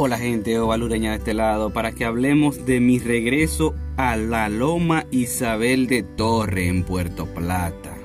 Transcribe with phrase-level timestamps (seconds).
[0.00, 5.06] Hola gente ovalureña de este lado para que hablemos de mi regreso a la Loma
[5.10, 7.98] Isabel de Torre en Puerto Plata.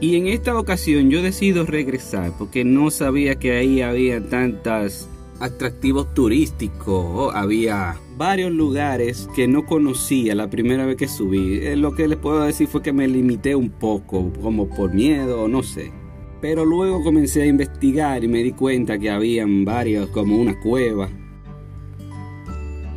[0.00, 5.08] Y en esta ocasión yo decido regresar porque no sabía que ahí había tantos
[5.38, 11.58] atractivos turísticos, había varios lugares que no conocía la primera vez que subí.
[11.58, 15.46] Eh, lo que les puedo decir fue que me limité un poco, como por miedo,
[15.46, 15.92] no sé.
[16.40, 21.10] Pero luego comencé a investigar y me di cuenta que habían varios, como una cueva,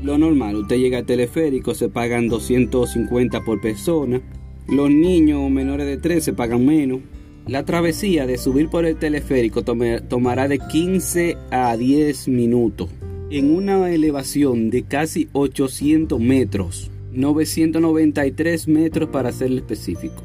[0.03, 4.21] lo normal, usted llega al teleférico, se pagan 250 por persona.
[4.67, 6.99] Los niños menores de 13 pagan menos.
[7.47, 12.89] La travesía de subir por el teleférico tomará de 15 a 10 minutos
[13.29, 20.21] en una elevación de casi 800 metros, 993 metros para ser específico.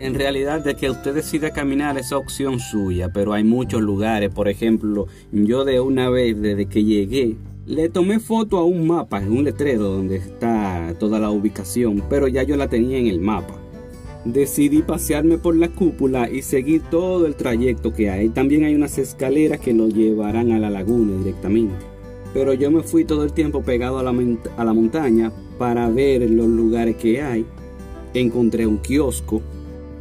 [0.00, 4.30] En realidad, de que usted decida caminar es opción suya, pero hay muchos lugares.
[4.30, 7.36] Por ejemplo, yo de una vez desde que llegué
[7.70, 12.26] le tomé foto a un mapa, en un letrero donde está toda la ubicación, pero
[12.26, 13.54] ya yo la tenía en el mapa.
[14.24, 18.28] Decidí pasearme por la cúpula y seguir todo el trayecto que hay.
[18.28, 21.76] También hay unas escaleras que lo llevarán a la laguna directamente.
[22.34, 24.12] Pero yo me fui todo el tiempo pegado a la,
[24.56, 27.46] a la montaña para ver los lugares que hay.
[28.14, 29.42] Encontré un kiosco,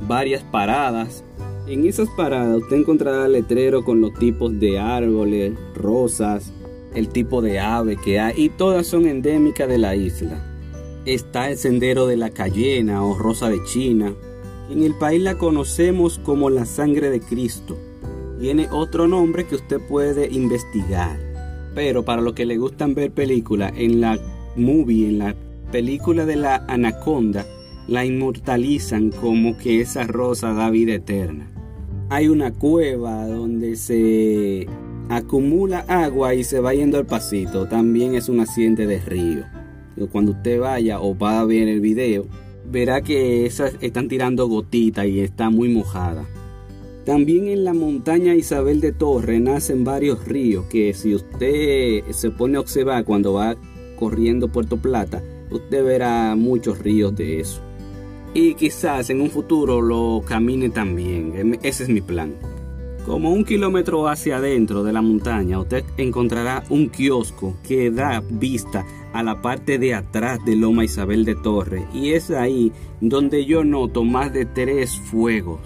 [0.07, 1.23] varias paradas.
[1.67, 6.51] En esas paradas usted encontrará letrero con los tipos de árboles, rosas,
[6.93, 10.45] el tipo de ave que hay y todas son endémicas de la isla.
[11.05, 14.13] Está el sendero de la cayena o rosa de China.
[14.69, 17.77] En el país la conocemos como la sangre de Cristo.
[18.39, 21.19] Tiene otro nombre que usted puede investigar.
[21.75, 24.19] Pero para los que le gustan ver películas, en la
[24.55, 25.35] movie, en la
[25.71, 27.45] película de la anaconda,
[27.87, 31.49] la inmortalizan como que esa rosa da vida eterna.
[32.09, 34.67] Hay una cueva donde se
[35.09, 37.67] acumula agua y se va yendo al pasito.
[37.67, 39.43] También es un accidente de río.
[40.11, 42.25] Cuando usted vaya o va a ver el video,
[42.71, 46.25] verá que esas están tirando gotitas y está muy mojada.
[47.05, 52.57] También en la montaña Isabel de Torre nacen varios ríos que si usted se pone
[52.57, 53.55] a observar cuando va
[53.97, 57.61] corriendo Puerto Plata, usted verá muchos ríos de eso.
[58.33, 61.57] Y quizás en un futuro lo camine también.
[61.63, 62.35] Ese es mi plan.
[63.09, 68.85] Como un kilómetro hacia adentro de la montaña, usted encontrará un kiosco que da vista
[69.13, 72.71] a la parte de atrás de Loma Isabel de Torre y es ahí
[73.01, 75.59] donde yo noto más de tres fuegos.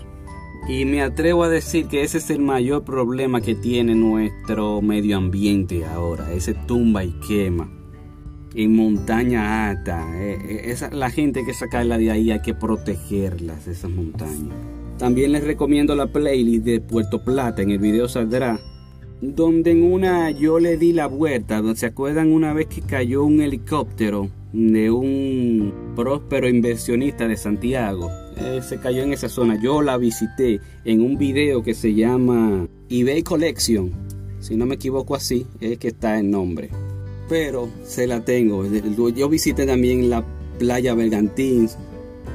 [0.69, 5.17] Y me atrevo a decir que ese es el mayor problema que tiene nuestro medio
[5.17, 7.69] ambiente ahora, ese tumba y quema.
[8.55, 13.91] En montaña alta, eh, eh, la gente que sacarla de ahí, hay que protegerlas, esas
[13.91, 14.82] montañas.
[15.03, 18.61] También les recomiendo la playlist de Puerto Plata, en el video saldrá.
[19.19, 23.25] Donde en una yo le di la vuelta, donde se acuerdan una vez que cayó
[23.25, 28.09] un helicóptero de un próspero inversionista de Santiago.
[28.37, 29.61] Eh, se cayó en esa zona.
[29.61, 33.91] Yo la visité en un video que se llama eBay Collection.
[34.39, 36.69] Si no me equivoco así, es que está el nombre.
[37.27, 38.65] Pero se la tengo.
[39.09, 40.23] Yo visité también la
[40.59, 41.67] playa Bergantín.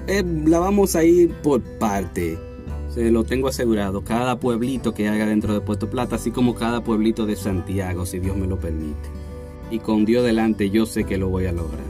[0.07, 2.37] Eh, la vamos a ir por parte
[2.99, 7.27] lo tengo asegurado, cada pueblito que haga dentro de Puerto Plata, así como cada pueblito
[7.27, 9.09] de Santiago, si Dios me lo permite.
[9.71, 11.85] Y con Dios delante yo sé que lo voy a lograr.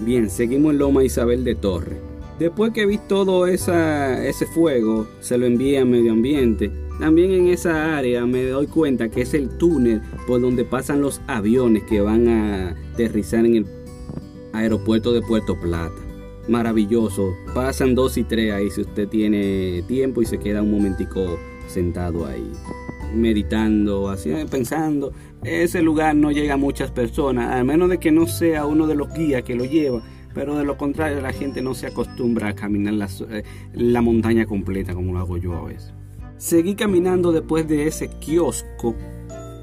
[0.00, 2.00] Bien, seguimos en Loma Isabel de Torre.
[2.38, 6.72] Después que vi todo ese fuego, se lo envié a Medio Ambiente.
[6.98, 11.20] También en esa área me doy cuenta que es el túnel por donde pasan los
[11.28, 13.66] aviones que van a aterrizar en el
[14.52, 16.01] aeropuerto de Puerto Plata
[16.48, 17.34] maravilloso.
[17.54, 22.26] Pasan dos y tres ahí si usted tiene tiempo y se queda un momentico sentado
[22.26, 22.50] ahí,
[23.14, 25.12] meditando, así, pensando.
[25.44, 28.94] Ese lugar no llega a muchas personas, al menos de que no sea uno de
[28.94, 30.02] los guías que lo lleva.
[30.34, 33.42] Pero de lo contrario, la gente no se acostumbra a caminar la, eh,
[33.74, 35.92] la montaña completa como lo hago yo a veces.
[36.38, 38.96] Seguí caminando después de ese kiosco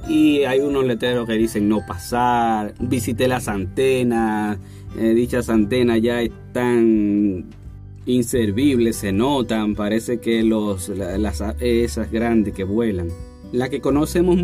[0.08, 2.74] y hay unos letreros que dicen no pasar.
[2.80, 4.60] Visité las antenas
[4.98, 7.46] eh, dichas antenas ya están
[8.06, 13.10] inservibles, se notan, parece que los, las esas grandes que vuelan,
[13.52, 14.40] la que conocemos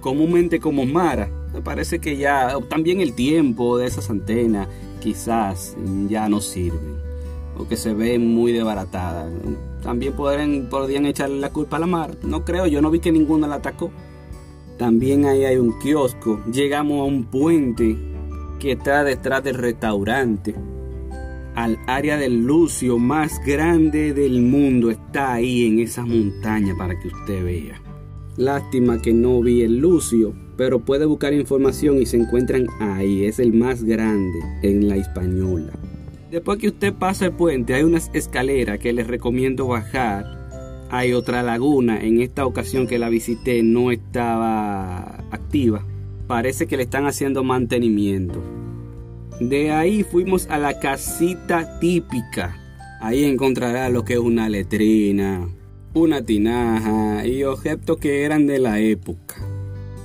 [0.00, 1.30] comúnmente como Mara,
[1.64, 4.68] parece que ya también el tiempo de esas antenas
[5.00, 5.76] quizás
[6.08, 7.02] ya no sirven
[7.56, 9.30] o que se ven muy desbaratadas.
[9.82, 13.12] También podrían, podrían echarle la culpa a la mar, no creo, yo no vi que
[13.12, 13.90] ninguna la atacó.
[14.78, 17.96] También ahí hay un kiosco, llegamos a un puente
[18.64, 20.54] que está detrás del restaurante,
[21.54, 27.08] al área del lucio más grande del mundo, está ahí en esa montaña para que
[27.08, 27.82] usted vea.
[28.38, 33.26] Lástima que no vi el lucio, pero puede buscar información y se encuentran ahí.
[33.26, 35.74] Es el más grande en la española.
[36.30, 40.88] Después que usted pasa el puente, hay unas escaleras que les recomiendo bajar.
[40.88, 42.00] Hay otra laguna.
[42.00, 45.84] En esta ocasión que la visité no estaba activa.
[46.26, 48.42] Parece que le están haciendo mantenimiento.
[49.40, 52.56] De ahí fuimos a la casita típica.
[53.00, 55.46] Ahí encontrará lo que es una letrina,
[55.92, 59.36] una tinaja y objetos que eran de la época.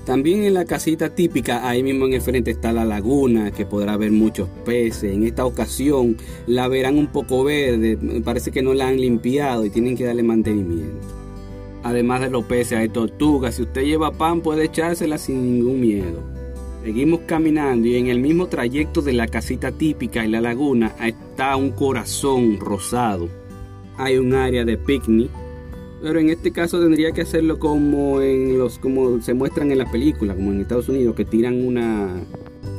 [0.05, 3.95] También en la casita típica, ahí mismo en el frente está la laguna, que podrá
[3.95, 5.13] ver muchos peces.
[5.13, 6.17] En esta ocasión
[6.47, 10.23] la verán un poco verde, parece que no la han limpiado y tienen que darle
[10.23, 11.18] mantenimiento.
[11.83, 16.21] Además de los peces hay tortugas, si usted lleva pan puede echársela sin ningún miedo.
[16.83, 21.55] Seguimos caminando y en el mismo trayecto de la casita típica y la laguna está
[21.55, 23.29] un corazón rosado.
[23.97, 25.29] Hay un área de picnic
[26.01, 29.91] pero en este caso tendría que hacerlo como en los como se muestran en la
[29.91, 32.21] película, como en Estados Unidos, que tiran una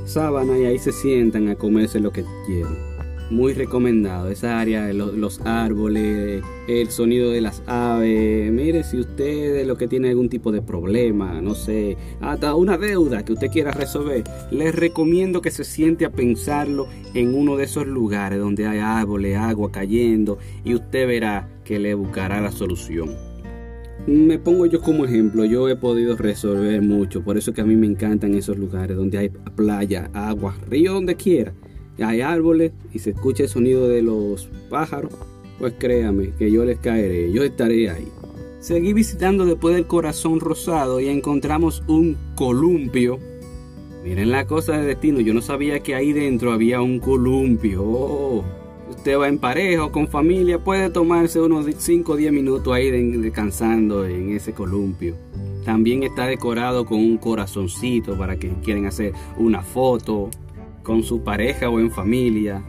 [0.06, 2.90] sábana y ahí se sientan a comerse lo que quieren.
[3.31, 8.50] Muy recomendado esa área, los, los árboles, el sonido de las aves.
[8.50, 12.77] Mire, si usted es lo que tiene algún tipo de problema, no sé, hasta una
[12.77, 17.65] deuda que usted quiera resolver, les recomiendo que se siente a pensarlo en uno de
[17.65, 23.15] esos lugares donde hay árboles, agua cayendo y usted verá que le buscará la solución.
[24.09, 27.76] Me pongo yo como ejemplo, yo he podido resolver mucho, por eso que a mí
[27.76, 31.53] me encantan esos lugares donde hay playa, agua, río, donde quiera,
[32.05, 35.12] hay árboles y se escucha el sonido de los pájaros,
[35.58, 38.08] pues créame que yo les caeré, yo estaré ahí.
[38.61, 43.19] Seguí visitando después del corazón rosado y encontramos un columpio.
[44.05, 47.82] Miren la cosa de destino, yo no sabía que ahí dentro había un columpio.
[47.82, 48.44] Oh
[49.00, 52.91] usted va en pareja o con familia, puede tomarse unos 5 o 10 minutos ahí
[52.91, 55.14] descansando en ese columpio.
[55.64, 60.29] También está decorado con un corazoncito para que quieren hacer una foto
[60.82, 62.62] con su pareja o en familia.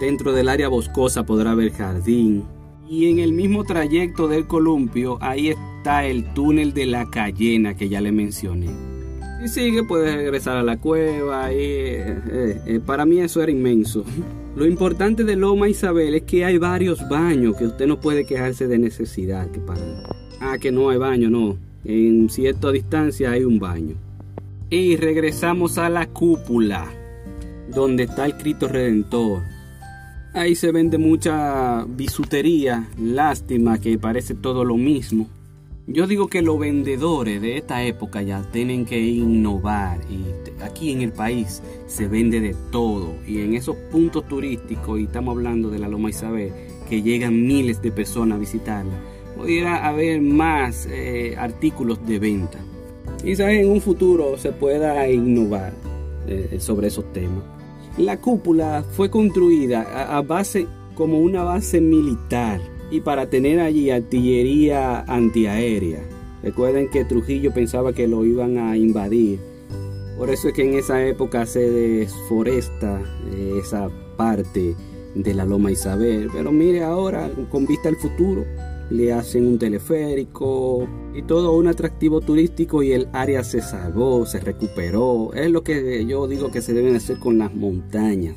[0.00, 2.44] Dentro del área boscosa podrá haber jardín.
[2.88, 7.88] Y en el mismo trayecto del columpio, ahí está el túnel de la Cayena que
[7.88, 8.68] ya le mencioné.
[9.40, 11.52] Si sigue, puede regresar a la cueva.
[11.52, 14.04] Y, eh, eh, eh, para mí eso era inmenso.
[14.56, 18.66] Lo importante de Loma Isabel es que hay varios baños que usted no puede quejarse
[18.66, 19.48] de necesidad.
[20.40, 21.56] Ah, que no hay baño, no.
[21.84, 23.94] En cierta distancia hay un baño.
[24.70, 26.86] Y regresamos a la cúpula,
[27.68, 29.42] donde está el Cristo Redentor.
[30.34, 35.26] Ahí se vende mucha bisutería, lástima que parece todo lo mismo.
[35.90, 41.00] Yo digo que los vendedores de esta época ya tienen que innovar y aquí en
[41.00, 45.78] el país se vende de todo y en esos puntos turísticos, y estamos hablando de
[45.78, 46.52] la Loma Isabel,
[46.90, 48.92] que llegan miles de personas a visitarla,
[49.34, 52.58] podría haber más eh, artículos de venta.
[53.24, 55.72] Quizás en un futuro se pueda innovar
[56.26, 57.57] eh, sobre esos temas.
[57.96, 65.00] La cúpula fue construida a base como una base militar y para tener allí artillería
[65.02, 66.00] antiaérea.
[66.42, 69.40] Recuerden que Trujillo pensaba que lo iban a invadir.
[70.16, 73.00] Por eso es que en esa época se desforesta
[73.32, 74.74] eh, esa parte
[75.14, 76.28] de la Loma Isabel.
[76.32, 78.44] Pero mire ahora, con vista al futuro,
[78.90, 84.40] le hacen un teleférico y todo un atractivo turístico y el área se salvó, se
[84.40, 85.32] recuperó.
[85.34, 88.36] Es lo que yo digo que se deben hacer con las montañas.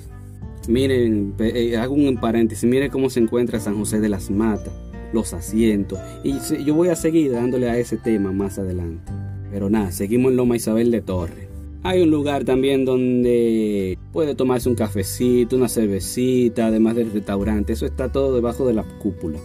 [0.67, 4.73] Miren, eh, hago un paréntesis, miren cómo se encuentra San José de las Matas,
[5.11, 5.99] los asientos.
[6.23, 9.11] Y yo voy a seguir dándole a ese tema más adelante.
[9.51, 11.49] Pero nada, seguimos en Loma Isabel de Torre.
[11.83, 17.73] Hay un lugar también donde puede tomarse un cafecito, una cervecita, además del restaurante.
[17.73, 19.39] Eso está todo debajo de la cúpula.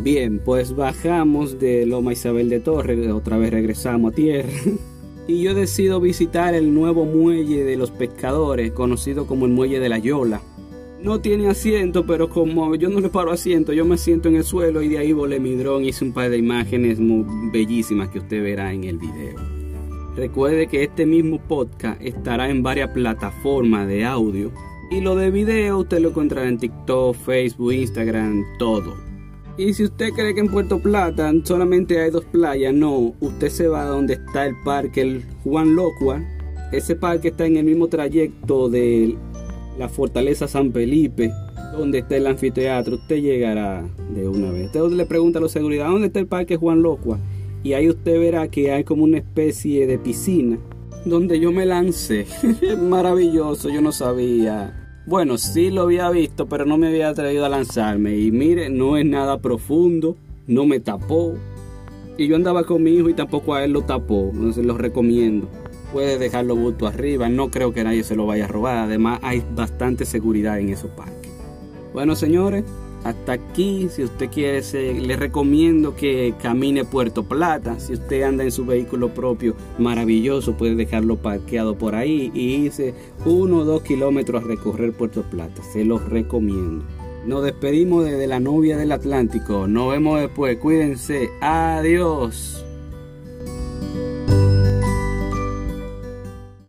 [0.00, 4.52] Bien, pues bajamos de Loma Isabel de Torre, otra vez regresamos a tierra.
[5.26, 9.88] y yo decido visitar el nuevo muelle de los pescadores, conocido como el muelle de
[9.88, 10.40] la Yola.
[11.02, 14.44] No tiene asiento, pero como yo no le paro asiento, yo me siento en el
[14.44, 18.18] suelo y de ahí volé mi dron hice un par de imágenes muy bellísimas que
[18.18, 19.36] usted verá en el video.
[20.16, 24.50] Recuerde que este mismo podcast estará en varias plataformas de audio
[24.90, 29.07] y lo de video usted lo encontrará en TikTok, Facebook, Instagram, todo.
[29.58, 33.66] Y si usted cree que en Puerto Plata solamente hay dos playas, no, usted se
[33.66, 36.22] va a donde está el parque el Juan Locua.
[36.70, 39.16] Ese parque está en el mismo trayecto de
[39.76, 41.32] la Fortaleza San Felipe,
[41.72, 42.94] donde está el anfiteatro.
[42.94, 43.84] Usted llegará
[44.14, 44.66] de una vez.
[44.66, 47.18] Usted le pregunta a la seguridad, ¿dónde está el parque Juan Locua?
[47.64, 50.56] Y ahí usted verá que hay como una especie de piscina
[51.04, 52.26] donde yo me lancé.
[52.80, 54.77] Maravilloso, yo no sabía
[55.08, 58.14] bueno, sí lo había visto, pero no me había atrevido a lanzarme.
[58.18, 61.34] Y mire, no es nada profundo, no me tapó.
[62.18, 64.30] Y yo andaba con mi hijo y tampoco a él lo tapó.
[64.34, 65.48] Entonces lo recomiendo.
[65.94, 67.30] puede dejarlo bulto arriba.
[67.30, 68.76] No creo que nadie se lo vaya a robar.
[68.76, 71.32] Además, hay bastante seguridad en esos parques.
[71.94, 72.64] Bueno, señores,
[73.04, 73.88] hasta aquí.
[73.90, 74.62] Si usted quiere,
[75.00, 77.78] le recomiendo que camine Puerto Plata.
[77.80, 82.94] Si usted anda en su vehículo propio, maravilloso, puede dejarlo parqueado por ahí y irse
[83.24, 85.62] uno o dos kilómetros a recorrer Puerto Plata.
[85.62, 86.84] Se los recomiendo.
[87.26, 89.66] Nos despedimos desde la novia del Atlántico.
[89.66, 90.56] Nos vemos después.
[90.58, 91.28] Cuídense.
[91.40, 92.64] Adiós.